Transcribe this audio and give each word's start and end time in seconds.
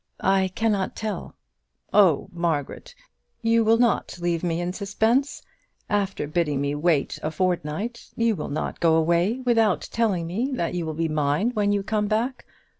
"I 0.21 0.47
cannot 0.55 0.95
tell." 0.95 1.35
"Oh! 1.93 2.27
Margaret; 2.33 2.95
you 3.43 3.63
will 3.63 3.77
not 3.77 4.17
leave 4.19 4.43
me 4.43 4.59
in 4.59 4.73
suspense? 4.73 5.43
After 5.91 6.25
bidding 6.27 6.59
me 6.59 6.73
wait 6.73 7.19
a 7.21 7.29
fortnight, 7.29 8.09
you 8.15 8.35
will 8.35 8.49
not 8.49 8.79
go 8.79 8.95
away 8.95 9.41
without 9.45 9.87
telling 9.91 10.25
me 10.25 10.49
that 10.53 10.73
you 10.73 10.87
will 10.87 10.95
be 10.95 11.07
mine 11.07 11.51
when 11.51 11.71
you 11.71 11.83
come 11.83 12.07
back? 12.07 12.47